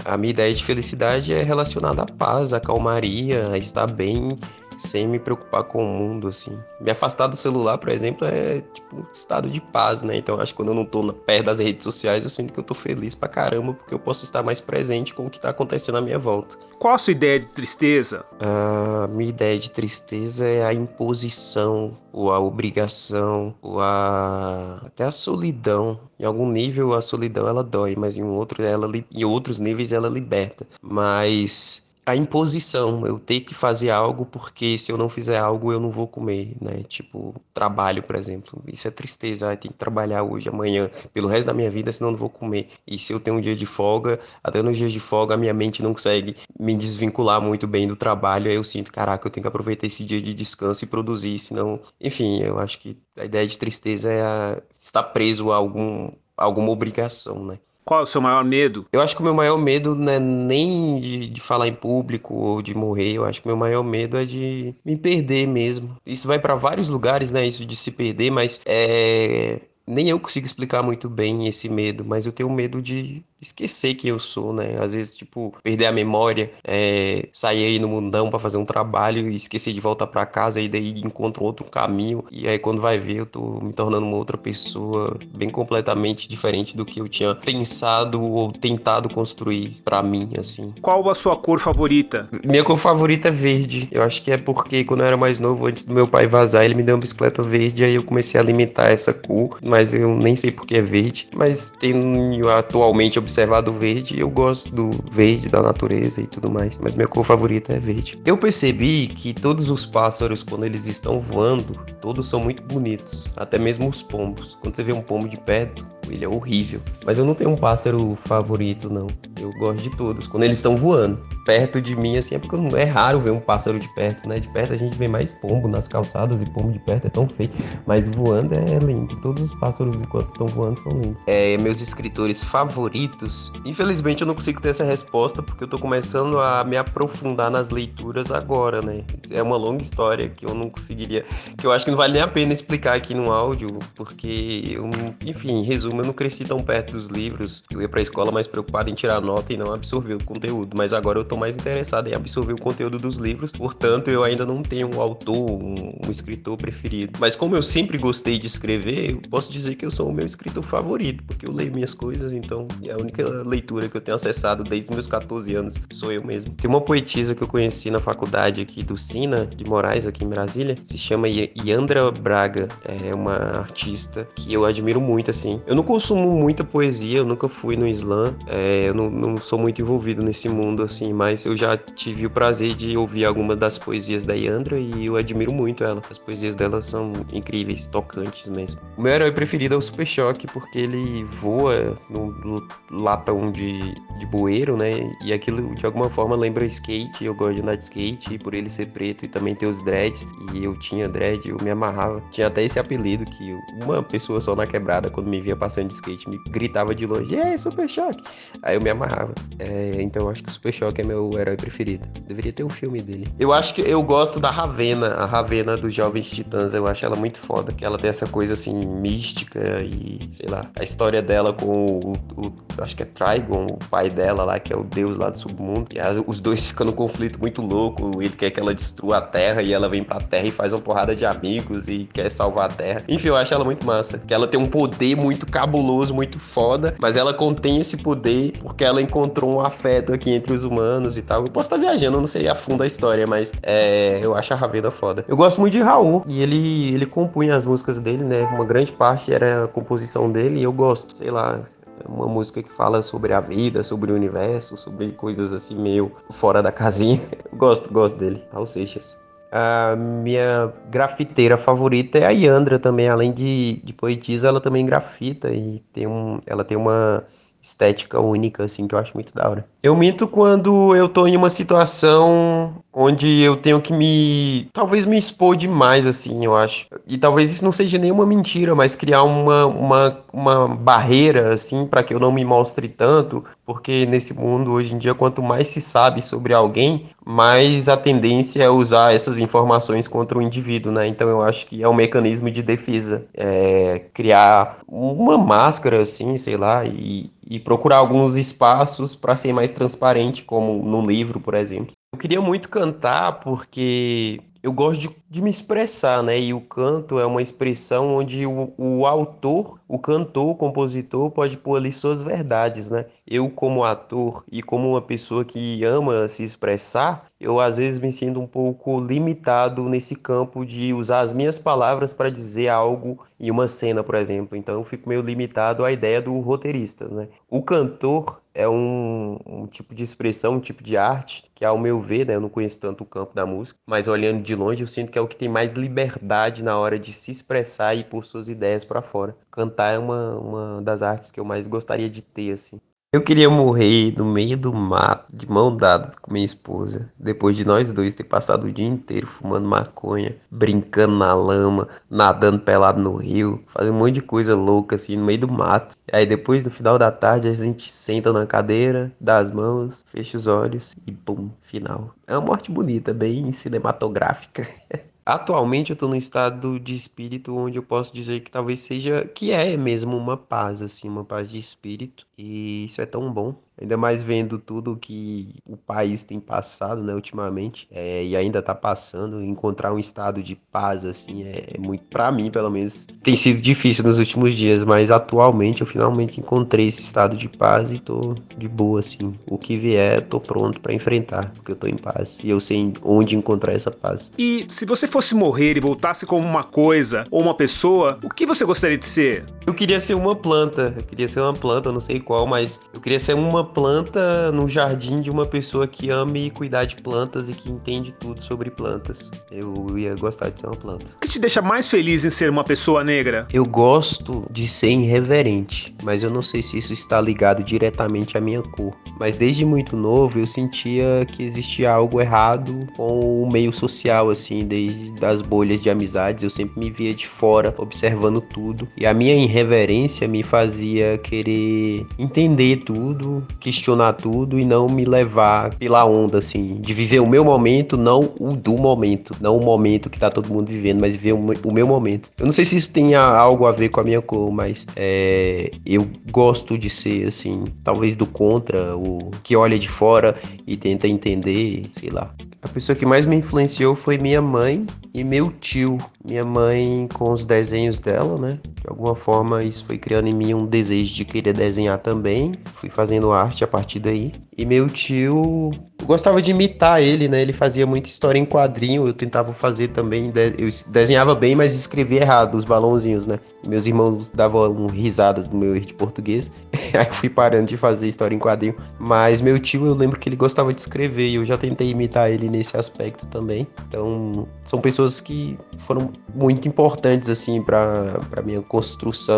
a 0.06 0.17
minha 0.17 0.32
ideia 0.32 0.53
de 0.53 0.64
felicidade 0.64 1.34
é 1.34 1.41
relacionada 1.44 2.03
à 2.03 2.06
paz, 2.06 2.53
à 2.53 2.59
calmaria, 2.59 3.50
a 3.50 3.58
estar 3.58 3.88
bem 3.88 4.38
sem 4.78 5.08
me 5.08 5.20
preocupar 5.20 5.64
com 5.64 5.84
o 5.84 5.87
mundo, 5.87 6.28
assim. 6.28 6.58
Me 6.79 6.91
afastar 6.91 7.28
do 7.28 7.35
celular, 7.35 7.78
por 7.78 7.90
exemplo, 7.90 8.28
é 8.28 8.61
tipo 8.73 8.96
um 8.96 9.05
estado 9.14 9.49
de 9.49 9.61
paz, 9.61 10.03
né? 10.03 10.17
Então 10.17 10.40
acho 10.40 10.53
que 10.53 10.58
quando 10.58 10.70
eu 10.70 10.75
não 10.75 10.85
tô 10.85 11.14
perto 11.14 11.46
das 11.46 11.59
redes 11.59 11.84
sociais, 11.84 12.23
eu 12.23 12.29
sinto 12.29 12.53
que 12.53 12.59
eu 12.59 12.64
tô 12.64 12.73
feliz 12.73 13.16
pra 13.16 13.29
caramba, 13.29 13.73
porque 13.73 13.93
eu 13.93 13.99
posso 13.99 14.25
estar 14.25 14.43
mais 14.43 14.59
presente 14.59 15.14
com 15.14 15.25
o 15.25 15.29
que 15.29 15.40
tá 15.40 15.49
acontecendo 15.49 15.97
à 15.97 16.02
minha 16.02 16.20
volta. 16.20 16.58
Qual 16.79 16.93
a 16.93 16.97
sua 16.97 17.11
ideia 17.11 17.40
de 17.40 17.47
tristeza? 17.47 18.25
A 18.40 19.08
minha 19.08 19.29
ideia 19.29 19.58
de 19.58 19.72
tristeza 19.72 20.46
é 20.46 20.66
a 20.66 20.73
imposição, 20.73 21.97
ou 22.11 22.31
a 22.31 22.40
obrigação, 22.40 23.55
ou 23.61 23.79
a 23.79 24.81
até 24.85 25.03
a 25.03 25.11
solidão. 25.11 25.99
Em 26.19 26.26
algum 26.26 26.49
nível 26.49 26.93
a 26.93 27.02
solidão 27.02 27.47
ela 27.47 27.64
dói, 27.64 27.96
mas 27.97 28.17
em 28.17 28.23
um 28.23 28.34
outro 28.34 28.64
ela 28.64 28.90
em 29.11 29.26
outros 29.26 29.59
níveis 29.59 29.91
ela 29.91 30.09
liberta. 30.09 30.67
Mas 30.81 31.92
a 32.05 32.16
imposição, 32.16 33.05
eu 33.08 33.17
ter 33.17 33.41
que 33.41 33.53
fazer 33.53 33.90
algo 33.90 34.26
porque 34.26 34.78
se 34.78 34.91
eu 34.91 34.97
não 34.97 35.08
fizer 35.08 35.38
algo 35.38 35.72
eu 35.72 35.79
não 35.79 35.90
vou 35.90 36.08
comer, 36.08 36.55
né? 36.61 36.84
Tipo, 36.84 37.34
trabalho, 37.53 38.03
por 38.03 38.16
exemplo. 38.16 38.61
Isso 38.67 38.88
é 38.88 38.91
tristeza, 38.91 39.52
ah, 39.52 39.55
tem 39.55 39.72
que 39.72 39.78
trabalhar 39.78 40.23
hoje, 40.23 40.50
amanhã, 40.50 40.90
pelo 41.14 41.28
resto 41.28 41.47
da 41.47 41.53
minha 41.53 41.70
vida, 41.70 41.94
senão 41.94 42.09
eu 42.09 42.11
não 42.14 42.20
vou 42.20 42.29
comer. 42.29 42.67
E 42.85 43.00
se 43.00 43.14
eu 43.14 43.20
tenho 43.20 43.38
um 43.38 43.41
dia 43.41 43.55
de 43.55 43.66
folga, 43.66 44.20
até 44.44 44.61
nos 44.61 44.78
dias 44.78 44.91
de 44.91 45.00
folga 45.00 45.35
a 45.35 45.38
minha 45.38 45.53
mente 45.53 45.82
não 45.82 45.94
consegue 45.94 46.35
me 46.59 46.76
desvincular 46.76 47.41
muito 47.41 47.67
bem 47.67 47.88
do 47.88 47.96
trabalho, 47.96 48.50
aí 48.50 48.55
eu 48.55 48.64
sinto, 48.64 48.91
caraca, 48.91 49.26
eu 49.28 49.32
tenho 49.32 49.44
que 49.44 49.47
aproveitar 49.47 49.85
esse 49.88 50.03
dia 50.03 50.22
de 50.22 50.34
descanso 50.34 50.84
e 50.84 50.88
produzir, 50.88 51.40
senão, 51.40 51.79
enfim, 52.02 52.41
eu 52.41 52.59
acho 52.59 52.79
que 52.79 52.97
a 53.17 53.26
ideia 53.26 53.47
de 53.47 53.58
tristeza 53.58 54.11
é 54.11 54.22
a, 54.22 54.61
estar 54.73 55.03
preso 55.03 55.52
a 55.52 55.55
algum, 55.55 56.11
alguma 56.35 56.70
obrigação, 56.70 57.46
né? 57.46 57.59
Qual 57.85 58.00
é 58.00 58.03
o 58.03 58.08
seu 58.08 58.22
maior 58.22 58.44
medo? 58.44 58.85
Eu 58.91 59.02
acho 59.02 59.16
que 59.16 59.22
o 59.22 59.26
meu 59.26 59.34
maior 59.34 59.58
medo 59.58 59.94
não 59.96 60.14
é 60.14 60.20
nem 60.20 61.00
de, 61.00 61.30
de 61.30 61.41
falar 61.41 61.68
em 61.68 61.74
público 61.74 62.34
ou 62.34 62.62
de 62.62 62.74
morrer. 62.74 63.14
Eu 63.14 63.26
acho 63.26 63.41
que 63.41 63.47
o 63.47 63.50
meu 63.50 63.58
maior 63.58 63.84
medo 63.84 64.18
é 64.18 64.26
de 64.26 64.74
me 64.85 64.97
perder 64.97 65.47
mesmo. 65.47 65.97
Isso 66.06 66.28
vai 66.28 66.40
para 66.40 66.56
vários 66.56 66.90
lugares, 66.90 67.32
né? 67.32 67.46
Isso 67.46 67.66
de 67.66 67.76
se 67.76 67.91
perder, 67.91 68.32
mas 68.32 68.62
é 68.66 69.59
nem 69.85 70.09
eu 70.09 70.20
consigo 70.20 70.46
explicar 70.46 70.82
muito 70.82 71.09
bem 71.09 71.47
esse 71.47 71.68
medo, 71.68 72.06
mas 72.06 72.26
eu 72.26 72.32
tenho 72.32 72.50
medo 72.50 72.82
de 72.82 73.24
esquecer 73.43 73.93
quem 73.93 74.09
eu 74.09 74.19
sou, 74.19 74.53
né? 74.53 74.78
Às 74.79 74.93
vezes, 74.93 75.16
tipo, 75.16 75.53
perder 75.61 75.85
a 75.85 75.91
memória, 75.91 76.51
é, 76.63 77.28
sair 77.31 77.66
aí 77.66 77.79
no 77.79 77.87
mundão 77.87 78.29
para 78.29 78.40
fazer 78.40 78.57
um 78.57 78.66
trabalho 78.66 79.29
e 79.29 79.35
esquecer 79.35 79.73
de 79.73 79.79
voltar 79.79 80.07
para 80.07 80.25
casa 80.25 80.59
e 80.59 80.67
daí 80.67 80.93
encontro 81.03 81.43
outro 81.43 81.69
caminho. 81.69 82.23
E 82.31 82.47
aí, 82.47 82.57
quando 82.57 82.81
vai 82.81 82.97
ver, 82.97 83.17
eu 83.17 83.25
tô 83.25 83.59
me 83.61 83.73
tornando 83.73 84.05
uma 84.05 84.17
outra 84.17 84.37
pessoa 84.37 85.17
bem 85.34 85.49
completamente 85.49 86.28
diferente 86.28 86.75
do 86.75 86.85
que 86.85 86.99
eu 86.99 87.07
tinha 87.07 87.35
pensado 87.35 88.22
ou 88.22 88.51
tentado 88.51 89.09
construir 89.09 89.81
para 89.84 90.01
mim, 90.01 90.31
assim. 90.40 90.73
Qual 90.81 91.07
a 91.09 91.16
sua 91.16 91.35
cor 91.35 91.59
favorita? 91.59 92.28
Minha 92.43 92.63
cor 92.63 92.78
favorita 92.78 93.28
é 93.28 93.31
verde. 93.31 93.87
Eu 93.91 94.01
acho 94.03 94.22
que 94.22 94.31
é 94.31 94.37
porque 94.37 94.84
quando 94.84 95.01
eu 95.01 95.07
era 95.07 95.17
mais 95.17 95.40
novo, 95.40 95.67
antes 95.67 95.85
do 95.85 95.93
meu 95.93 96.07
pai 96.07 96.25
vazar, 96.25 96.63
ele 96.63 96.75
me 96.75 96.84
deu 96.84 96.95
uma 96.95 97.01
bicicleta 97.01 97.43
verde, 97.43 97.84
aí 97.84 97.95
eu 97.95 98.03
comecei 98.03 98.40
a 98.40 98.43
alimentar 98.43 98.90
essa 98.90 99.13
cor, 99.13 99.59
mas 99.66 99.93
eu 99.93 100.16
nem 100.16 100.35
sei 100.35 100.51
porque 100.51 100.78
é 100.78 100.81
verde. 100.81 101.28
Mas 101.35 101.72
tenho 101.72 102.49
atualmente 102.49 103.19
observado 103.19 103.33
observado 103.34 103.74
verde, 103.74 104.20
eu 104.20 104.30
gosto 104.30 104.74
do 104.74 104.91
verde, 105.12 105.50
da 105.50 105.59
natureza 105.59 106.22
e 106.22 106.28
tudo 106.28 106.52
mais, 106.52 106.78
mas 106.78 106.96
minha 106.96 107.08
cor 107.08 107.24
favorita 107.24 107.74
é 107.74 107.80
verde. 107.80 108.22
Eu 108.24 108.38
percebi 108.38 109.08
que 109.08 109.34
todos 109.34 109.72
os 109.72 109.88
pássaros, 109.88 110.44
quando 110.44 110.66
eles 110.66 110.85
estão 110.85 111.20
voando, 111.20 111.74
todos 112.00 112.30
são 112.30 112.40
muito 112.40 112.62
bonitos, 112.62 113.28
até 113.35 113.58
mesmo 113.58 113.90
os 113.90 114.03
pombos. 114.03 114.56
Quando 114.62 114.76
você 114.76 114.84
vê 114.84 114.94
um 114.94 115.02
pombo 115.02 115.28
de 115.28 115.38
perto, 115.38 115.84
ele 116.09 116.26
é 116.26 116.28
horrível. 116.28 116.82
Mas 117.06 117.18
eu 117.18 117.26
não 117.26 117.34
tenho 117.34 117.52
um 117.52 117.56
pássaro 117.56 118.18
favorito, 118.26 118.90
não. 118.90 119.08
Eu 119.40 119.52
gosto 119.53 119.82
de 119.82 119.90
todos, 119.91 120.28
quando 120.28 120.44
eles 120.44 120.58
estão 120.58 120.76
voando. 120.76 121.20
Perto 121.46 121.82
de 121.82 121.96
mim, 121.96 122.18
assim, 122.18 122.36
é 122.36 122.40
porque 122.40 122.56
não 122.56 122.78
é 122.78 122.84
raro 122.84 123.20
ver 123.20 123.32
um 123.32 123.40
pássaro 123.40 123.79
de 123.79 123.88
perto, 123.94 124.28
né? 124.28 124.40
De 124.40 124.47
perto 124.50 124.74
a 124.74 124.78
gente 124.78 124.97
vê 124.97 125.08
mais 125.08 125.32
pombo 125.32 125.68
nas 125.68 125.88
calçadas 125.88 126.41
e 126.41 126.46
pombo 126.46 126.72
de 126.72 126.79
perto 126.79 127.08
é 127.08 127.09
tão 127.09 127.28
feio. 127.28 127.52
Mas 127.86 128.08
voando 128.08 128.53
é 128.53 128.79
lindo. 128.79 129.16
Todos 129.22 129.44
os 129.44 129.53
pássaros, 129.59 129.96
enquanto 129.96 130.32
estão 130.32 130.47
voando, 130.47 130.79
são 130.79 130.91
lindos. 130.91 131.18
É, 131.28 131.58
meus 131.58 131.82
escritores 131.82 132.44
favoritos. 132.44 133.22
Infelizmente 133.66 134.22
eu 134.22 134.28
não 134.28 134.35
consigo 134.35 134.61
ter 134.61 134.70
essa 134.70 134.84
resposta 134.84 135.43
porque 135.43 135.64
eu 135.64 135.67
tô 135.67 135.78
começando 135.78 136.40
a 136.40 136.64
me 136.64 136.78
aprofundar 136.78 137.52
nas 137.52 137.70
leituras 137.70 138.31
agora, 138.31 138.81
né? 138.81 139.03
É 139.31 139.41
uma 139.41 139.58
longa 139.58 139.81
história 139.81 140.29
que 140.29 140.46
eu 140.46 140.53
não 140.53 140.70
conseguiria. 140.70 141.23
Que 141.58 141.67
eu 141.67 141.72
acho 141.72 141.85
que 141.85 141.91
não 141.91 141.97
vale 141.97 142.14
nem 142.14 142.22
a 142.22 142.28
pena 142.28 142.52
explicar 142.52 142.96
aqui 142.96 143.14
no 143.14 143.31
áudio, 143.31 143.79
porque 143.96 144.64
eu, 144.75 144.90
enfim, 145.25 145.61
resumo 145.61 145.84
resumo, 145.84 146.02
eu 146.02 146.05
não 146.05 146.14
cresci 146.14 146.46
tão 146.46 146.59
perto 146.59 146.93
dos 146.93 147.08
livros. 147.08 147.64
Eu 147.72 147.81
ia 147.81 147.90
pra 147.90 148.02
escola 148.02 148.31
mais 148.31 148.47
preocupado 148.47 148.90
em 148.90 148.93
tirar 148.93 149.22
nota 149.22 149.53
e 149.53 149.58
não 149.58 149.73
absorver 149.73 150.16
o 150.16 150.23
conteúdo. 150.23 150.76
Mas 150.76 150.93
agora 150.93 151.19
eu 151.19 151.26
tô 151.26 151.35
mais 151.35 151.58
interessado 151.58 152.08
em 152.08 152.14
absorver 152.14 152.53
o 152.53 152.59
conteúdo 152.59 152.97
dos 152.97 153.17
livros. 153.17 153.52
Portanto, 153.52 154.09
eu 154.09 154.23
ainda 154.23 154.46
não 154.46 154.64
tenho 154.64 154.90
um 154.96 155.02
autor, 155.02 155.35
um, 155.35 155.99
um 156.05 156.11
escritor 156.11 156.58
preferido. 156.58 157.19
Mas 157.19 157.35
como 157.35 157.55
eu 157.55 157.61
sempre 157.61 157.97
gostei 157.97 158.40
de 158.40 158.47
escrever, 158.47 159.11
eu 159.11 159.22
posso 159.29 159.52
dizer 159.52 159.76
que 159.76 159.85
eu 159.85 159.91
sou 159.91 160.09
o 160.09 160.14
meu 160.14 160.26
escritor 160.26 160.64
favorito, 160.64 161.23
porque 161.26 161.46
eu 161.46 161.52
leio 161.52 161.73
minhas 161.73 161.93
coisas, 161.93 162.34
então 162.34 162.67
é 162.84 162.91
a 162.91 162.97
única 162.97 163.13
leitura 163.22 163.88
que 163.88 163.96
eu 163.96 164.02
tenho 164.02 164.16
acessado 164.16 164.64
desde 164.64 164.92
meus 164.92 165.08
14 165.08 165.56
anos 165.56 165.76
sou 165.92 166.12
eu 166.12 166.24
mesmo. 166.24 166.54
Tem 166.54 166.70
uma 166.70 166.82
poetisa 166.82 167.36
que 167.36 167.44
eu 167.44 167.48
conheci 167.48 167.92
na 167.92 168.00
faculdade 168.00 168.62
aqui 168.62 168.82
do 168.82 168.98
Sina, 168.98 169.46
de 169.46 169.64
Moraes, 169.64 170.08
aqui 170.08 170.26
em 170.26 170.30
Brasília, 170.30 170.76
se 170.84 170.98
chama 170.98 171.28
Yandra 171.28 172.10
Braga. 172.12 172.68
É 172.84 173.14
uma 173.14 173.36
artista 173.60 174.28
que 174.36 174.52
eu 174.54 174.66
admiro 174.66 175.00
muito, 175.00 175.30
assim. 175.30 175.62
Eu 175.68 175.76
não 175.76 175.84
não 175.84 175.88
consumo 175.88 176.40
muita 176.40 176.64
poesia, 176.64 177.20
eu 177.20 177.26
nunca 177.26 177.50
fui 177.50 177.76
no 177.76 177.86
slam, 177.88 178.34
é, 178.48 178.86
eu 178.88 178.94
não, 178.94 179.10
não, 179.10 179.38
sou 179.38 179.60
muito 179.60 179.82
envolvido 179.82 180.24
nesse 180.24 180.48
mundo, 180.48 180.82
assim, 180.82 181.12
mas 181.12 181.46
eu 181.46 181.56
já 181.58 181.78
tive 181.78 182.26
o 182.26 182.30
prazer 182.30 182.74
de 182.74 182.96
ouvir 182.96 183.26
algumas 183.26 183.58
das 183.58 183.78
poesias 183.78 184.24
da 184.24 184.34
Yandra 184.34 184.80
e 184.80 185.06
eu 185.06 185.18
admiro 185.18 185.52
muito 185.52 185.84
ela. 185.84 186.02
As 186.10 186.18
poesias 186.18 186.56
dela 186.56 186.82
são 186.82 187.12
incríveis, 187.32 187.86
tocantes 187.86 188.48
mesmo. 188.48 188.82
O 188.98 189.02
meu 189.02 189.12
herói 189.12 189.32
preferido 189.32 189.76
é 189.76 189.78
o 189.78 189.82
Super 189.82 190.08
Choque, 190.08 190.48
porque 190.48 190.80
ele 190.80 191.26
voa 191.26 191.98
no 192.10 192.66
latão 192.93 193.51
de, 193.51 193.95
de 194.17 194.25
bueiro, 194.25 194.78
né? 194.78 195.11
E 195.22 195.34
aquilo 195.34 195.73
de 195.75 195.85
alguma 195.85 196.09
forma 196.09 196.35
lembra 196.35 196.66
skate, 196.66 197.25
eu 197.25 197.34
gosto 197.34 197.55
de 197.55 197.61
andar 197.61 197.75
de 197.75 197.84
skate, 197.84 198.37
por 198.37 198.53
ele 198.53 198.69
ser 198.69 198.87
preto 198.87 199.25
e 199.25 199.28
também 199.28 199.55
ter 199.55 199.66
os 199.66 199.81
dreads, 199.81 200.25
e 200.53 200.63
eu 200.63 200.78
tinha 200.79 201.09
dread, 201.09 201.47
eu 201.47 201.57
me 201.61 201.69
amarrava. 201.69 202.23
Tinha 202.31 202.47
até 202.47 202.63
esse 202.63 202.79
apelido 202.79 203.25
que 203.25 203.57
uma 203.84 204.01
pessoa 204.03 204.40
só 204.40 204.55
na 204.55 204.67
quebrada, 204.67 205.09
quando 205.09 205.28
me 205.28 205.41
via 205.41 205.55
passando 205.55 205.87
de 205.87 205.93
skate 205.95 206.29
me 206.29 206.37
gritava 206.49 206.93
de 206.93 207.05
longe, 207.05 207.35
é 207.35 207.57
Super 207.57 207.90
Choque! 207.90 208.23
Aí 208.61 208.75
eu 208.75 208.81
me 208.81 208.90
amarrava. 208.90 209.34
É, 209.59 210.01
então 210.01 210.23
eu 210.23 210.29
acho 210.29 210.43
que 210.43 210.49
o 210.49 210.51
Super 210.51 210.73
Choque 210.73 211.01
é 211.01 211.03
meu 211.03 211.31
herói 211.37 211.55
preferido. 211.55 212.07
Deveria 212.28 212.53
ter 212.53 212.63
um 212.63 212.69
filme 212.69 213.01
dele. 213.01 213.28
Eu 213.40 213.51
acho 213.51 213.73
que 213.73 213.81
eu 213.81 214.01
gosto 214.03 214.40
da 214.40 214.49
Ravena, 214.49 215.07
a 215.16 215.25
Ravena 215.25 215.75
dos 215.78 215.93
Jovens 215.93 216.29
Titãs. 216.29 216.73
Eu 216.73 216.87
acho 216.87 217.05
ela 217.05 217.16
muito 217.16 217.37
foda, 217.37 217.72
que 217.72 217.84
ela 217.84 217.97
tem 217.97 218.09
essa 218.09 218.28
coisa 218.28 218.53
assim 218.53 218.85
mística 218.85 219.81
e 219.81 220.19
sei 220.31 220.49
lá, 220.49 220.69
a 220.79 220.84
história 220.84 221.22
dela 221.22 221.53
com 221.53 221.85
o, 221.85 222.13
o 222.37 222.51
acho 222.84 222.96
que 222.96 223.03
é 223.03 223.06
Trigon, 223.06 223.68
o 223.68 223.78
pai 223.90 224.09
dela 224.09 224.44
lá, 224.44 224.59
que 224.59 224.72
é 224.72 224.76
o 224.76 224.84
deus 224.84 225.18
lá 225.18 225.30
do 225.30 225.38
submundo. 225.38 225.88
E 225.91 226.00
as, 226.00 226.22
os 226.26 226.40
dois 226.40 226.66
ficam 226.68 226.85
num 226.85 226.94
conflito 226.94 227.40
muito 227.40 227.62
louco. 227.62 228.22
Ele 228.22 228.30
quer 228.30 228.52
que 228.52 228.59
ela 228.59 228.74
destrua 228.74 229.18
a 229.18 229.22
Terra 229.22 229.62
e 229.62 229.74
ela 229.74 229.90
vem 229.90 230.03
pra 230.03 230.20
Terra 230.20 230.47
e 230.47 230.52
faz 230.52 230.74
uma 230.74 230.82
porrada 230.82 231.16
de 231.16 231.26
amigos 231.26 231.88
e 231.88 232.08
quer 232.12 232.30
salvar 232.30 232.70
a 232.70 232.74
Terra. 232.74 233.03
Enfim, 233.08 233.30
eu 233.30 233.35
acho 233.35 233.53
ela 233.53 233.64
muito 233.64 233.85
massa. 233.85 234.20
Que 234.20 234.34
ela 234.34 234.47
tem 234.47 234.59
um 234.59 234.68
poder 234.68 235.16
muito 235.16 235.46
cabuloso, 235.46 236.14
muito 236.14 236.40
foda, 236.40 236.96
mas 237.00 237.16
ela 237.16 237.34
contém 237.34 237.80
esse 237.80 237.97
poder 237.97 238.53
porque 238.62 238.84
ela 238.84 239.02
encontrou 239.02 239.50
um 239.52 239.62
afeto 239.62 240.14
aqui 240.14 240.32
entre 240.32 240.53
os 240.53 240.64
humanos 240.64 241.18
e 241.18 241.22
tal. 241.22 241.44
Eu 241.46 241.52
posso 241.52 241.68
estar 241.68 241.78
viajando, 241.78 242.18
eu 242.18 242.22
não 242.22 242.28
sei 242.28 242.47
a 242.47 242.56
fundo 242.56 242.84
a 242.84 242.88
história, 242.88 243.26
mas 243.28 243.53
é, 243.62 244.20
eu 244.22 244.36
acho 244.36 244.53
a 244.53 244.58
Ravena 244.58 244.91
foda. 244.91 245.26
Eu 245.28 245.36
gosto 245.36 245.59
muito 245.59 245.74
de 245.74 245.82
Raul 245.82 246.24
e 246.28 246.41
ele, 246.41 246.94
ele 246.94 247.06
compunha 247.06 247.56
as 247.56 247.66
músicas 247.66 248.00
dele, 248.00 248.24
né? 248.24 248.44
Uma 248.44 248.66
grande 248.66 248.91
parte 248.91 249.34
era 249.34 249.66
a 249.66 249.68
composição 249.68 250.32
dele 250.32 250.59
e 250.59 250.64
eu 250.64 250.72
gosto, 250.72 251.16
sei 251.16 251.32
lá, 251.32 251.62
uma 252.07 252.28
música 252.28 252.61
que 252.61 252.72
fala 252.72 253.01
sobre 253.01 253.34
a 253.34 253.40
vida, 253.40 253.84
sobre 253.84 254.11
o 254.11 254.16
universo, 254.16 254.78
sobre 254.78 255.11
coisas 255.11 255.53
assim 255.53 255.75
meio 255.75 256.12
fora 256.29 256.62
da 256.62 256.71
casinha. 256.71 257.21
Eu 257.51 257.57
gosto, 257.57 257.91
gosto 257.91 258.17
dele, 258.17 258.43
Raul 258.51 258.67
Seixas. 258.67 259.17
A 259.51 259.95
minha 259.95 260.73
grafiteira 260.89 261.57
favorita 261.57 262.17
é 262.17 262.25
a 262.25 262.31
Yandra 262.31 262.79
também, 262.79 263.07
além 263.07 263.31
de, 263.31 263.79
de 263.83 263.93
poetisa, 263.93 264.47
ela 264.47 264.59
também 264.59 264.83
grafita 264.83 265.51
e 265.51 265.79
tem 265.93 266.07
um, 266.07 266.39
ela 266.47 266.63
tem 266.63 266.75
uma 266.75 267.23
estética 267.63 268.20
única, 268.20 268.65
assim, 268.65 268.86
que 268.86 268.93
eu 268.93 269.00
acho 269.00 269.13
muito 269.13 269.34
da 269.34 269.50
hora. 269.50 269.65
Eu 269.82 269.96
minto 269.96 270.27
quando 270.27 270.93
eu 270.96 271.08
tô 271.08 271.25
em 271.25 271.38
uma 271.38 271.50
situação 271.50 272.75
onde 272.91 273.41
eu 273.41 273.55
tenho 273.58 273.82
que 273.82 273.93
me. 273.93 274.70
talvez 274.74 275.05
me 275.05 275.17
expor 275.17 275.55
demais, 275.55 276.05
assim, 276.05 276.43
eu 276.46 276.55
acho. 276.55 276.88
E 277.08 277.17
talvez 277.17 277.51
isso 277.51 277.63
não 277.63 277.72
seja 277.72 277.98
nenhuma 277.98 278.25
mentira, 278.25 278.75
mas 278.75 278.96
criar 278.96 279.24
uma, 279.24 279.65
uma, 279.65 280.20
uma 280.32 280.67
barreira, 280.67 281.53
assim, 281.53 281.88
para 281.88 282.03
que 282.03 282.13
eu 282.13 282.20
não 282.20 282.32
me 282.32 282.46
mostre 282.46 282.88
tanto, 282.88 283.43
porque 283.65 284.05
nesse 284.05 284.38
mundo, 284.38 284.72
hoje 284.72 284.93
em 284.93 284.98
dia, 284.98 285.15
quanto 285.15 285.41
mais 285.41 285.70
se 285.70 285.79
sabe 285.79 286.22
sobre 286.22 286.53
alguém, 286.53 287.08
mais 287.25 287.88
a 287.88 287.96
tendência 287.96 288.63
é 288.63 288.70
usar 288.70 289.13
essas 289.13 289.39
informações 289.39 290.08
contra 290.08 290.38
o 290.38 290.41
indivíduo, 290.41 290.91
né? 290.91 291.08
Então 291.08 291.29
eu 291.29 291.41
acho 291.41 291.65
que 291.65 291.82
é 291.82 291.88
um 291.88 291.93
mecanismo 291.93 292.51
de 292.51 292.62
defesa. 292.62 293.25
É 293.34 294.01
criar 294.13 294.79
uma 294.88 295.38
máscara, 295.38 296.01
assim, 296.01 296.38
sei 296.38 296.58
lá, 296.58 296.86
e, 296.86 297.32
e 297.50 297.59
procurar 297.59 297.97
alguns 297.97 298.38
espaços 298.38 299.15
para 299.15 299.35
ser 299.35 299.53
mais 299.53 299.71
transparente, 299.71 300.43
como 300.43 300.83
no 300.83 301.05
livro, 301.05 301.39
por 301.39 301.53
exemplo. 301.53 301.93
Eu 302.13 302.19
queria 302.19 302.41
muito 302.41 302.69
cantar 302.69 303.39
porque 303.39 304.39
eu 304.63 304.72
gosto 304.72 305.01
de, 305.01 305.15
de, 305.29 305.41
me 305.41 305.50
expressar, 305.50 306.24
né? 306.24 306.39
E 306.39 306.53
o 306.53 306.62
canto 306.62 307.20
é 307.20 307.25
uma 307.25 307.41
expressão 307.41 308.15
onde 308.15 308.46
o, 308.46 308.74
o 308.77 309.05
autor, 309.05 309.77
o 309.89 310.00
cantor, 310.00 310.51
o 310.51 310.55
compositor 310.55 311.29
pode 311.32 311.58
pôr 311.58 311.75
ali 311.75 311.91
suas 311.91 312.24
verdades, 312.24 312.89
né? 312.89 313.05
Eu, 313.27 313.50
como 313.50 313.84
ator 313.84 314.46
e 314.50 314.63
como 314.63 314.91
uma 314.91 315.01
pessoa 315.01 315.43
que 315.43 315.84
ama 315.84 316.29
se 316.29 316.46
expressar, 316.46 317.27
eu 317.41 317.60
às 317.60 317.75
vezes 317.75 318.00
me 318.00 318.10
sinto 318.10 318.39
um 318.39 318.48
pouco 318.48 319.01
limitado 319.01 319.89
nesse 319.89 320.15
campo 320.15 320.65
de 320.65 320.93
usar 320.93 321.20
as 321.20 321.34
minhas 321.34 321.60
palavras 321.60 322.13
para 322.13 322.29
dizer 322.29 322.70
algo 322.70 323.20
em 323.38 323.51
uma 323.51 323.67
cena, 323.67 324.01
por 324.01 324.15
exemplo. 324.15 324.55
Então 324.58 324.75
eu 324.75 324.86
fico 324.86 325.10
meio 325.10 325.22
limitado 325.22 325.84
à 325.84 325.91
ideia 325.91 326.22
do 326.22 326.39
roteirista, 326.39 327.10
né? 327.10 327.27
O 327.50 327.62
cantor 327.62 328.41
é 328.53 328.67
um, 328.67 329.38
um, 329.45 329.67
tipo 329.67 329.95
de 329.95 330.03
expressão, 330.03 330.55
um 330.55 330.60
tipo 330.60 330.83
de 330.83 330.95
arte 330.98 331.50
que, 331.55 331.65
ao 331.65 331.77
meu 331.77 332.01
ver, 332.01 332.25
né, 332.27 332.36
eu 332.36 332.41
não 332.41 332.50
conheço 332.50 332.79
tanto 332.79 333.03
o 333.03 333.07
campo 333.07 333.33
da 333.33 333.45
música, 333.45 333.79
mas 333.86 334.07
olhando 334.07 334.41
de 334.41 334.55
longe, 334.55 334.81
eu 334.83 334.88
sinto 334.88 335.12
que 335.12 335.17
é 335.17 335.22
o 335.22 335.27
que 335.27 335.36
tem 335.36 335.50
mais 335.50 335.74
liberdade 335.74 336.63
na 336.63 336.77
hora 336.77 337.00
de 337.00 337.12
se 337.13 337.31
expressar 337.31 337.95
e 337.95 338.03
pôr 338.03 338.24
suas 338.24 338.50
ideias 338.50 338.83
para 338.83 339.01
fora. 339.01 339.36
Cantar 339.51 339.93
é 339.95 339.98
uma, 339.98 340.38
uma 340.38 340.81
das 340.81 341.01
artes 341.01 341.31
que 341.31 341.39
eu 341.39 341.45
mais 341.45 341.67
gostaria 341.67 342.10
de 342.10 342.22
ter, 342.22 342.53
assim. 342.53 342.79
Eu 343.13 343.22
queria 343.22 343.48
morrer 343.48 344.12
no 344.17 344.25
meio 344.25 344.58
do 344.58 344.74
mato, 344.74 345.27
de 345.32 345.48
mão 345.48 345.77
dada 345.77 346.10
com 346.20 346.34
minha 346.34 346.43
esposa, 346.43 347.12
depois 347.15 347.55
de 347.55 347.63
nós 347.63 347.93
dois 347.93 348.15
ter 348.15 348.24
passado 348.24 348.63
o 348.65 348.72
dia 348.72 348.88
inteiro 348.88 349.27
fumando 349.27 349.67
maconha, 349.70 350.36
brincando 350.50 351.15
na 351.15 351.32
lama, 351.36 351.88
nadando 352.10 352.58
pelado 352.58 353.00
no 353.00 353.15
rio, 353.17 353.63
fazendo 353.67 353.93
um 353.93 354.00
monte 354.00 354.15
de 354.15 354.22
coisa 354.22 354.55
louca 354.55 354.96
assim 354.96 355.15
no 355.15 355.25
meio 355.25 355.41
do 355.41 355.48
mato. 355.48 355.96
Aí 356.12 356.25
depois, 356.25 356.65
no 356.65 356.72
final 356.72 356.98
da 356.98 357.12
tarde, 357.12 357.48
a 357.48 357.53
gente 357.53 357.91
senta 357.91 358.34
na 358.34 358.48
cadeira, 358.48 359.12
dá 359.22 359.38
as 359.38 359.51
mãos, 359.51 360.03
fecha 360.08 360.36
os 360.36 360.48
olhos 360.48 360.96
e 361.05 361.12
pum, 361.12 361.51
final. 361.62 362.15
É 362.25 362.36
uma 362.36 362.48
morte 362.48 362.72
bonita, 362.72 363.13
bem 363.13 363.51
cinematográfica. 363.51 364.67
Atualmente 365.25 365.92
eu 365.92 365.94
estou 365.94 366.10
num 366.10 366.15
estado 366.15 366.80
de 366.80 366.94
espírito 366.94 367.56
onde 367.56 367.77
eu 367.77 367.84
posso 367.84 368.13
dizer 368.13 368.42
que 368.42 368.51
talvez 368.51 368.82
seja 368.82 369.25
que 369.25 369.51
é 369.51 369.77
mesmo 369.77 370.18
uma 370.18 370.36
paz 370.38 370.82
assim, 370.82 371.08
uma 371.08 371.24
paz 371.24 371.50
de 371.50 371.58
espírito. 371.58 372.27
E 372.38 372.86
isso 372.86 373.01
é 373.01 373.06
tão 373.06 373.32
bom 373.34 373.56
Ainda 373.80 373.98
mais 373.98 374.22
vendo 374.22 374.58
tudo 374.60 374.96
que 374.96 375.56
o 375.65 375.75
país 375.75 376.24
tem 376.24 376.39
passado, 376.39 377.03
né, 377.03 377.13
ultimamente, 377.13 377.88
é, 377.92 378.24
e 378.24 378.36
ainda 378.36 378.62
tá 378.62 378.75
passando, 378.75 379.44
encontrar 379.44 379.94
um 379.94 380.00
estado 380.00 380.44
de 380.44 380.56
paz, 380.56 381.03
assim, 381.03 381.44
é, 381.44 381.75
é 381.75 381.80
muito, 381.80 382.03
para 382.06 382.32
mim, 382.32 382.51
pelo 382.51 382.70
menos, 382.70 383.08
tem 383.24 383.36
sido 383.36 383.62
difícil 383.62 384.03
nos 384.03 384.20
últimos 384.20 384.53
dias, 384.53 384.84
mas 384.84 385.10
atualmente 385.10 385.82
eu 385.82 385.88
finalmente 385.88 386.39
encontrei 386.39 386.88
esse 386.88 387.01
estado 387.01 387.36
de 387.36 387.50
paz 387.50 387.92
e 387.92 388.00
tô 388.00 388.36
de 388.58 388.68
boa, 388.68 389.00
assim. 389.00 389.34
O 389.48 389.58
que 389.58 389.77
vier, 389.77 390.22
tô 390.22 390.39
pronto 390.39 390.80
para 390.80 390.94
enfrentar, 390.94 391.51
porque 391.53 391.72
eu 391.72 391.75
tô 391.75 391.88
em 391.88 391.98
paz 391.98 392.39
e 392.44 392.50
eu 392.50 392.60
sei 392.60 392.94
onde 393.03 393.36
encontrar 393.36 393.74
essa 393.74 393.92
paz. 393.92 394.32
E 394.38 394.65
se 394.68 394.86
você 394.86 395.08
fosse 395.08 395.34
morrer 395.34 395.77
e 395.77 395.80
voltasse 395.80 396.25
como 396.25 396.48
uma 396.48 396.63
coisa 396.63 397.25
ou 397.32 397.42
uma 397.42 397.56
pessoa, 397.56 398.20
o 398.24 398.30
que 398.30 398.46
você 398.46 398.65
gostaria 398.65 398.98
de 398.98 399.06
ser? 399.06 399.46
Eu 399.65 399.74
queria 399.74 400.00
ser 400.00 400.13
uma 400.13 400.36
planta, 400.36 400.93
eu 400.98 401.03
queria 401.03 401.27
ser 401.27 401.39
uma 401.39 401.53
planta, 401.53 401.91
não 401.91 402.01
sei 402.01 402.20
qual, 402.20 402.46
mas 402.46 402.82
eu 402.93 403.00
queria 403.00 403.17
ser 403.17 403.34
uma 403.34 403.63
planta 403.63 404.51
no 404.51 404.67
jardim 404.67 405.22
de 405.22 405.32
uma 405.32 405.46
pessoa 405.46 405.88
que 405.88 406.10
ame 406.10 406.51
cuidar 406.51 406.84
de 406.84 406.98
plantas 406.98 407.50
e 407.50 407.53
que 407.53 407.72
entende 407.72 408.12
tudo 408.20 408.41
sobre 408.41 408.70
plantas. 408.70 409.32
Eu 409.50 409.98
ia 409.98 410.15
gostar 410.15 410.50
de 410.50 410.60
ser 410.60 410.67
uma 410.67 410.75
planta. 410.75 411.05
O 411.15 411.20
que 411.20 411.29
te 411.29 411.39
deixa 411.39 411.62
mais 411.62 411.88
feliz 411.88 412.25
em 412.25 412.29
ser 412.29 412.50
uma 412.50 412.63
pessoa 412.63 413.03
negra? 413.03 413.48
Eu 413.53 413.65
gosto 413.65 414.46
de 414.51 414.67
ser 414.67 414.89
irreverente, 414.89 415.96
mas 416.03 416.24
eu 416.24 416.29
não 416.29 416.41
sei 416.41 416.62
se 416.62 416.77
isso 416.77 416.91
está 416.91 417.22
ligado 417.22 417.63
diretamente 417.63 418.38
à 418.38 418.41
minha 418.41 418.62
cor. 418.62 418.93
Mas 419.17 419.38
desde 419.38 419.63
muito 419.63 419.96
novo 419.96 420.39
eu 420.39 420.46
sentia 420.46 421.25
que 421.32 421.43
existia 421.43 421.91
algo 421.91 422.20
errado 422.20 422.88
com 422.98 423.43
o 423.43 423.50
meio 423.50 423.72
social, 423.72 424.29
assim, 424.29 424.65
desde 424.65 425.12
das 425.15 425.41
bolhas 425.41 425.82
de 425.82 425.89
amizades. 425.89 426.43
Eu 426.43 426.50
sempre 426.50 426.79
me 426.79 426.91
via 426.91 427.13
de 427.13 427.25
fora, 427.25 427.74
observando 427.77 428.41
tudo. 428.41 428.88
E 428.98 429.05
a 429.05 429.13
minha 429.13 429.34
irreverência 429.53 430.27
me 430.27 430.41
fazia 430.41 431.19
querer 431.19 432.05
entender 432.17 432.77
tudo, 432.77 433.45
questionar 433.60 434.13
tudo 434.13 434.60
e 434.60 434.65
não 434.65 434.88
me 434.88 435.05
levar 435.05 435.75
pela 435.75 436.03
onda, 436.05 436.39
assim, 436.39 436.79
de 436.81 436.93
viver 436.93 437.19
o 437.19 437.27
meu 437.27 437.45
momento, 437.45 437.95
não 437.95 438.33
o 438.39 438.55
do 438.55 438.75
momento, 438.75 439.36
não 439.39 439.55
o 439.55 439.63
momento 439.63 440.10
que 440.10 440.19
tá 440.19 440.31
todo 440.31 440.51
mundo 440.51 440.67
vivendo, 440.67 441.01
mas 441.01 441.15
viver 441.15 441.33
o 441.33 441.72
meu 441.72 441.88
momento. 441.88 442.31
Eu 442.38 442.45
não 442.45 442.53
sei 442.53 442.65
se 442.65 442.75
isso 442.75 442.91
tem 442.91 443.13
algo 443.13 443.67
a 443.67 443.72
ver 443.72 443.89
com 443.89 444.00
a 444.00 444.03
minha 444.03 444.22
cor, 444.22 444.51
mas 444.51 444.88
é, 444.95 445.72
eu 445.86 446.10
gosto 446.31 446.77
de 446.77 446.89
ser, 446.89 447.27
assim, 447.27 447.65
talvez 447.83 448.15
do 448.15 448.25
contra, 448.25 448.98
o 448.98 449.29
que 449.43 449.55
olha 449.55 449.77
de 449.77 449.88
fora 449.88 450.36
e 450.65 450.75
tenta 450.75 451.07
entender, 451.07 451.83
sei 451.91 452.10
lá. 452.10 452.33
A 452.63 452.67
pessoa 452.69 452.95
que 452.95 453.05
mais 453.05 453.25
me 453.25 453.36
influenciou 453.36 453.93
foi 453.93 454.17
minha 454.17 454.41
mãe 454.41 454.88
e 455.13 455.22
meu 455.22 455.51
tio. 455.51 455.98
Minha 456.24 456.45
mãe 456.45 457.10
com 457.13 457.29
os 457.29 457.43
desenhos 457.43 458.00
dela, 458.00 458.38
né? 458.38 458.57
De 458.81 458.88
alguma 458.88 459.13
forma 459.15 459.42
isso 459.63 459.85
foi 459.85 459.97
criando 459.97 460.27
em 460.27 460.33
mim 460.33 460.53
um 460.53 460.65
desejo 460.65 461.13
de 461.13 461.25
querer 461.25 461.53
desenhar 461.53 461.97
também. 461.97 462.53
Fui 462.75 462.89
fazendo 462.89 463.31
arte 463.31 463.63
a 463.63 463.67
partir 463.67 464.00
daí. 464.00 464.31
E 464.55 464.65
meu 464.65 464.88
tio, 464.88 465.71
gostava 466.03 466.41
de 466.41 466.51
imitar 466.51 467.01
ele, 467.01 467.27
né? 467.27 467.41
Ele 467.41 467.53
fazia 467.53 467.88
muita 467.88 468.07
história 468.07 468.38
em 468.38 468.45
quadrinho, 468.45 469.07
eu 469.07 469.13
tentava 469.13 469.51
fazer 469.51 469.88
também. 469.89 470.31
Eu 470.57 470.69
desenhava 470.91 471.33
bem, 471.33 471.55
mas 471.55 471.73
escrevia 471.73 472.21
errado 472.21 472.55
os 472.55 472.63
balãozinhos, 472.63 473.25
né? 473.25 473.39
Meus 473.65 473.88
irmãos 473.88 474.29
davam 474.29 474.88
risadas 474.88 475.50
no 475.50 475.57
meu 475.57 475.75
erro 475.75 475.85
de 475.85 475.93
português. 475.95 476.51
Aí 476.93 477.05
fui 477.12 477.29
parando 477.29 477.67
de 477.67 477.77
fazer 477.77 478.07
história 478.07 478.35
em 478.35 478.39
quadrinho. 478.39 478.75
Mas 479.00 479.41
meu 479.41 479.57
tio, 479.57 479.88
eu 479.88 479.95
lembro 479.95 480.19
que 480.19 480.29
ele 480.29 480.35
gostava 480.35 480.73
de 480.73 480.81
escrever 480.81 481.29
e 481.29 481.35
eu 481.35 481.45
já 481.45 481.57
tentei 481.57 481.89
imitar 481.89 482.29
ele 482.29 482.47
nesse 482.47 482.77
aspecto 482.77 483.27
também. 483.27 483.67
Então, 483.88 484.47
são 484.63 484.79
pessoas 484.79 485.19
que 485.19 485.57
foram 485.77 486.12
muito 486.33 486.67
importantes, 486.67 487.29
assim, 487.29 487.62
para 487.62 488.41
minha 488.45 488.62
construção, 488.62 489.32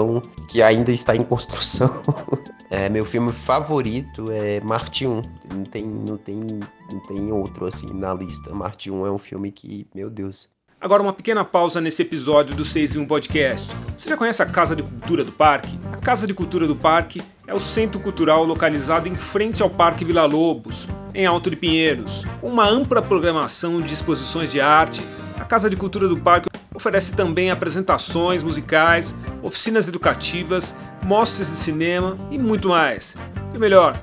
que 0.49 0.61
ainda 0.61 0.91
está 0.91 1.15
em 1.15 1.23
construção. 1.23 2.03
É, 2.71 2.89
meu 2.89 3.05
filme 3.05 3.31
favorito 3.31 4.31
é 4.31 4.59
Marte 4.59 5.05
1. 5.05 5.21
Não 5.53 5.63
tem, 5.63 5.85
não, 5.85 6.17
tem, 6.17 6.59
não 6.91 6.99
tem 7.05 7.31
outro 7.31 7.67
assim 7.67 7.93
na 7.93 8.13
lista. 8.13 8.53
Marte 8.53 8.89
1 8.89 9.05
é 9.05 9.11
um 9.11 9.19
filme 9.19 9.51
que, 9.51 9.87
meu 9.93 10.09
Deus. 10.09 10.49
Agora 10.81 11.01
uma 11.01 11.13
pequena 11.13 11.45
pausa 11.45 11.79
nesse 11.79 12.01
episódio 12.01 12.55
do 12.55 12.65
6 12.65 12.95
em 12.95 12.99
1 12.99 13.05
Podcast. 13.05 13.73
Você 13.97 14.09
já 14.09 14.17
conhece 14.17 14.41
a 14.43 14.45
Casa 14.45 14.75
de 14.75 14.83
Cultura 14.83 15.23
do 15.23 15.31
Parque? 15.31 15.79
A 15.93 15.97
Casa 15.97 16.27
de 16.27 16.33
Cultura 16.33 16.67
do 16.67 16.75
Parque 16.75 17.21
é 17.47 17.53
o 17.53 17.59
centro 17.59 17.99
cultural 17.99 18.43
localizado 18.43 19.07
em 19.07 19.15
frente 19.15 19.63
ao 19.63 19.69
Parque 19.69 20.03
Vila 20.03 20.25
Lobos, 20.25 20.87
em 21.13 21.25
Alto 21.25 21.49
de 21.49 21.55
Pinheiros. 21.55 22.23
Com 22.41 22.49
uma 22.49 22.67
ampla 22.67 23.01
programação 23.01 23.79
de 23.79 23.93
exposições 23.93 24.51
de 24.51 24.59
arte, 24.59 25.03
a 25.39 25.45
Casa 25.45 25.69
de 25.69 25.77
Cultura 25.77 26.07
do 26.07 26.17
Parque 26.17 26.49
oferece 26.85 27.15
também 27.15 27.49
apresentações 27.49 28.43
musicais, 28.43 29.15
oficinas 29.41 29.87
educativas, 29.87 30.75
mostras 31.03 31.49
de 31.49 31.57
cinema 31.57 32.15
e 32.29 32.37
muito 32.37 32.69
mais. 32.69 33.15
E 33.55 33.57
melhor, 33.57 33.99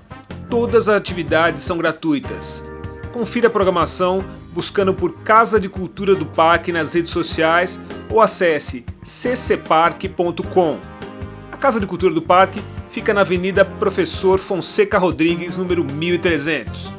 todas 0.50 0.88
as 0.88 0.96
atividades 0.96 1.62
são 1.62 1.78
gratuitas. 1.78 2.64
Confira 3.12 3.46
a 3.46 3.50
programação 3.50 4.24
buscando 4.52 4.92
por 4.92 5.22
Casa 5.22 5.60
de 5.60 5.68
Cultura 5.68 6.16
do 6.16 6.26
Parque 6.26 6.72
nas 6.72 6.92
redes 6.92 7.12
sociais 7.12 7.80
ou 8.10 8.20
acesse 8.20 8.84
ccparque.com. 9.04 10.80
A 11.52 11.56
Casa 11.56 11.78
de 11.78 11.86
Cultura 11.86 12.12
do 12.12 12.22
Parque 12.22 12.60
fica 12.90 13.14
na 13.14 13.20
Avenida 13.20 13.64
Professor 13.64 14.40
Fonseca 14.40 14.98
Rodrigues, 14.98 15.56
número 15.56 15.84
1300. 15.84 16.92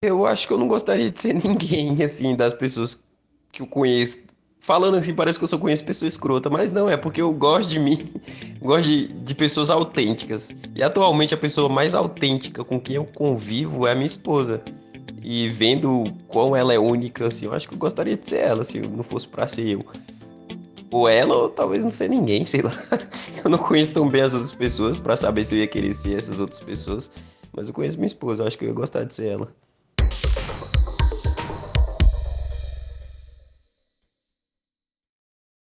Eu 0.00 0.24
acho 0.24 0.46
que 0.46 0.52
eu 0.52 0.58
não 0.58 0.68
gostaria 0.68 1.10
de 1.10 1.20
ser 1.20 1.34
ninguém, 1.44 2.00
assim, 2.04 2.36
das 2.36 2.52
pessoas 2.52 3.12
que 3.54 3.62
eu 3.62 3.66
conheço. 3.66 4.34
Falando 4.58 4.96
assim, 4.96 5.14
parece 5.14 5.38
que 5.38 5.44
eu 5.44 5.48
só 5.48 5.58
conheço 5.58 5.84
pessoa 5.84 6.06
escrota, 6.06 6.48
mas 6.48 6.72
não, 6.72 6.88
é 6.88 6.96
porque 6.96 7.20
eu 7.20 7.30
gosto 7.32 7.68
de 7.68 7.78
mim, 7.78 7.98
gosto 8.62 8.88
de, 8.88 9.08
de 9.08 9.34
pessoas 9.34 9.70
autênticas. 9.70 10.56
E 10.74 10.82
atualmente 10.82 11.34
a 11.34 11.36
pessoa 11.36 11.68
mais 11.68 11.94
autêntica 11.94 12.64
com 12.64 12.80
quem 12.80 12.96
eu 12.96 13.04
convivo 13.04 13.86
é 13.86 13.92
a 13.92 13.94
minha 13.94 14.06
esposa. 14.06 14.62
E 15.22 15.48
vendo 15.48 16.04
quão 16.28 16.56
ela 16.56 16.72
é 16.72 16.78
única, 16.78 17.26
assim, 17.26 17.46
eu 17.46 17.54
acho 17.54 17.68
que 17.68 17.74
eu 17.74 17.78
gostaria 17.78 18.16
de 18.16 18.26
ser 18.26 18.38
ela, 18.38 18.64
se 18.64 18.80
não 18.80 19.02
fosse 19.02 19.28
pra 19.28 19.46
ser 19.46 19.68
eu. 19.68 19.84
Ou 20.90 21.08
ela, 21.08 21.34
ou 21.34 21.48
talvez 21.50 21.84
não 21.84 21.90
ser 21.90 22.08
ninguém, 22.08 22.44
sei 22.46 22.62
lá. 22.62 22.72
Eu 23.44 23.50
não 23.50 23.58
conheço 23.58 23.92
tão 23.92 24.08
bem 24.08 24.22
as 24.22 24.32
outras 24.32 24.54
pessoas 24.54 24.98
para 24.98 25.16
saber 25.16 25.44
se 25.44 25.56
eu 25.56 25.58
ia 25.60 25.66
querer 25.66 25.92
ser 25.92 26.16
essas 26.16 26.40
outras 26.40 26.60
pessoas. 26.60 27.10
Mas 27.54 27.68
eu 27.68 27.74
conheço 27.74 27.98
minha 27.98 28.06
esposa, 28.06 28.42
eu 28.42 28.46
acho 28.46 28.56
que 28.56 28.64
eu 28.64 28.68
ia 28.68 28.74
gostar 28.74 29.04
de 29.04 29.14
ser 29.14 29.28
ela. 29.28 29.54